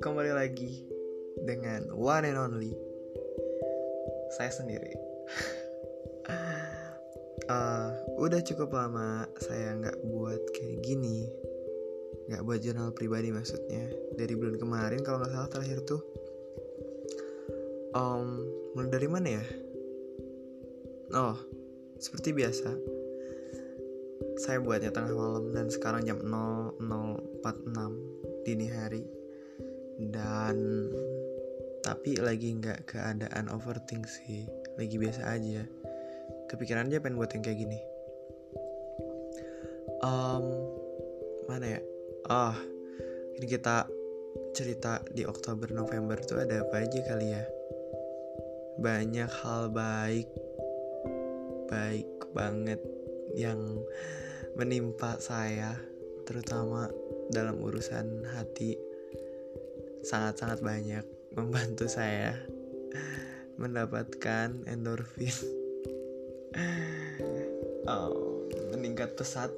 [0.00, 0.80] kembali lagi
[1.44, 2.72] dengan one and only
[4.32, 4.96] saya sendiri.
[7.52, 7.92] uh,
[8.24, 11.28] udah cukup lama saya nggak buat kayak gini,
[12.32, 13.92] nggak buat jurnal pribadi maksudnya.
[14.16, 16.00] Dari bulan kemarin kalau nggak salah terakhir tuh,
[17.92, 18.40] um,
[18.72, 19.44] mulai dari mana ya?
[21.12, 21.36] Oh,
[22.00, 22.72] seperti biasa,
[24.38, 29.02] saya buatnya tengah malam dan sekarang jam 00.46 dini hari.
[29.98, 30.86] Dan
[31.82, 34.46] tapi lagi nggak keadaan overthink sih.
[34.78, 35.66] Lagi biasa aja.
[36.46, 37.80] Kepikiran aja pengen buat yang kayak gini.
[40.06, 40.46] Um,
[41.50, 41.80] mana ya?
[42.30, 42.54] Oh,
[43.34, 43.90] ini kita
[44.54, 47.42] cerita di Oktober November tuh ada apa aja kali ya?
[48.78, 50.30] Banyak hal baik
[51.68, 52.80] baik banget
[53.36, 53.60] yang
[54.58, 55.78] menimpa saya
[56.26, 56.90] terutama
[57.30, 58.74] dalam urusan hati
[60.02, 61.06] sangat-sangat banyak
[61.38, 62.34] membantu saya
[63.54, 65.32] mendapatkan endorfin.
[67.88, 69.48] Oh, meningkat pesat.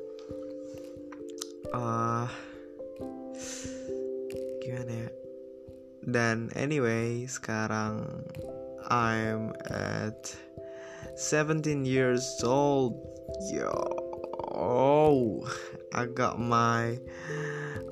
[1.75, 2.31] Uh,
[4.63, 5.11] gimana ya?
[6.07, 8.07] Dan anyway sekarang
[8.87, 10.31] I'm at
[11.19, 13.03] 17 years old
[13.51, 14.10] yo
[14.61, 15.41] oh
[15.97, 17.01] I got my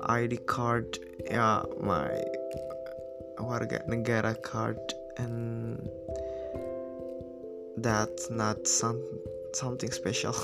[0.05, 1.01] ID card.
[1.25, 2.13] Yeah my
[3.41, 4.77] warga negara card.
[5.17, 5.89] And
[7.81, 9.01] that's not some
[9.57, 10.37] something special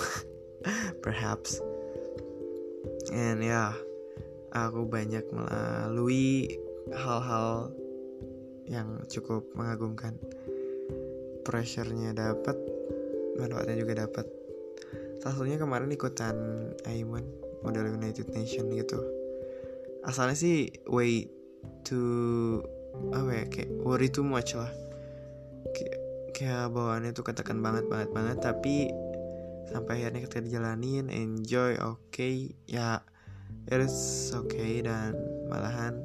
[1.05, 1.61] perhaps.
[3.13, 3.71] And ya yeah,
[4.51, 6.57] aku banyak melalui
[6.89, 7.69] hal-hal
[8.65, 10.17] yang cukup mengagumkan.
[11.45, 12.57] Pressure-nya dapat
[13.37, 14.25] manfaatnya juga dapat
[15.33, 16.35] satunya kemarin ikutan
[16.85, 17.25] Aiman
[17.65, 19.01] model United Nation gitu.
[20.05, 21.25] Asalnya sih way
[21.81, 22.61] to
[23.09, 24.69] apa ya kayak worry too much lah.
[25.73, 25.97] Kayak,
[26.37, 28.93] kayak bawaannya tuh katakan banget banget banget tapi
[29.65, 33.01] sampai akhirnya ketika dijalanin enjoy oke okay, ya
[33.65, 35.17] it is okay dan
[35.49, 35.97] malahan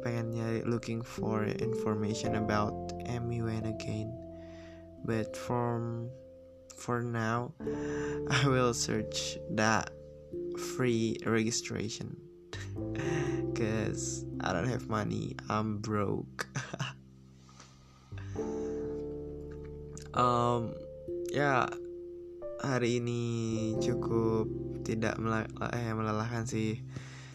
[0.00, 2.72] pengen nyari looking for information about
[3.04, 4.08] MUN again.
[5.04, 6.08] But from
[6.80, 7.52] for now
[8.32, 9.92] I will search that
[10.56, 12.16] free registration.
[13.54, 16.48] Cause I don't have money I'm broke.
[20.10, 20.74] Um
[21.30, 21.70] ya
[22.58, 23.22] hari ini
[23.78, 24.50] cukup
[24.82, 25.22] tidak
[25.70, 26.82] eh, melelahkan sih.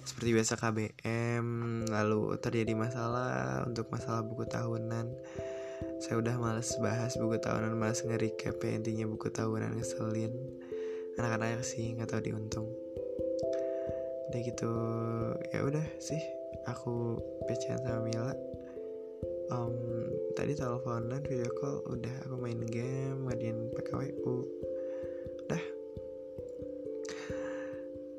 [0.04, 1.46] Seperti biasa KBM
[1.88, 5.08] lalu terjadi masalah untuk masalah buku tahunan
[6.06, 10.38] saya udah males bahas buku tahunan males nge-recap ya intinya buku tahunan ngeselin.
[11.18, 12.70] Anak-anak sih nggak tahu diuntung.
[14.30, 14.70] Udah gitu
[15.50, 16.22] ya udah sih
[16.70, 17.18] aku
[17.50, 18.38] pecahan sama Mila.
[19.50, 19.74] Um,
[20.38, 24.36] tadi teleponan video call udah aku main game ngadiin PKWU
[25.50, 25.64] udah.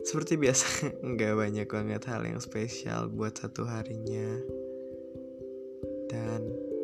[0.03, 4.42] Seperti biasa nggak banyak banget hal yang spesial buat satu harinya.
[6.10, 6.74] Dan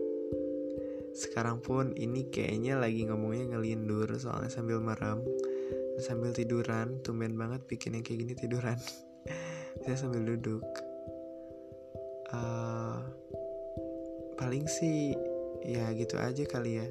[1.13, 5.21] sekarang pun ini kayaknya lagi ngomongnya ngelindur soalnya sambil merem
[6.01, 7.03] sambil tiduran.
[7.05, 8.79] Tumben banget bikin yang kayak gini tiduran.
[9.85, 10.65] Saya sambil duduk.
[12.33, 12.97] Uh,
[14.41, 15.13] paling sih
[15.63, 16.89] ya gitu aja kali ya.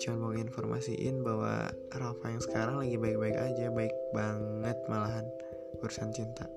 [0.00, 5.26] Cuma mau informasiin bahwa Rafa yang sekarang lagi baik-baik aja baik banget malahan.
[5.84, 6.48] Urusan cinta.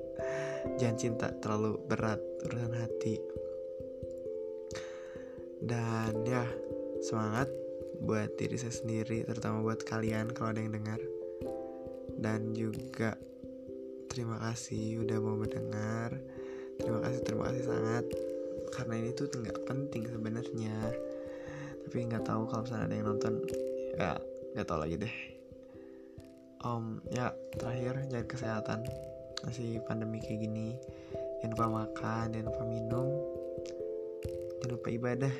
[0.80, 3.43] Jangan cinta terlalu berat urusan hati
[5.64, 6.44] dan ya
[7.00, 7.48] semangat
[8.04, 11.00] buat diri saya sendiri terutama buat kalian kalau ada yang dengar.
[12.14, 13.16] Dan juga
[14.12, 16.12] terima kasih udah mau mendengar.
[16.76, 18.04] Terima kasih terima kasih sangat.
[18.76, 20.76] Karena ini tuh nggak penting sebenarnya.
[21.88, 23.34] Tapi nggak tahu kalau misalnya ada yang nonton
[23.96, 24.12] ya
[24.52, 25.16] nggak tahu lagi deh.
[26.64, 28.80] Om ya terakhir jaga kesehatan.
[29.48, 30.76] Masih pandemi kayak gini.
[31.40, 33.08] Jangan lupa makan jangan lupa minum
[34.64, 35.34] jangan lupa ibadah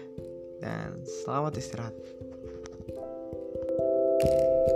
[0.61, 1.97] dan selamat istirahat.
[4.21, 4.74] thank you